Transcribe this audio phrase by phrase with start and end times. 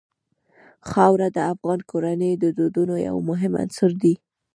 [0.89, 4.13] خاوره د افغان کورنیو د دودونو یو مهم عنصر دی.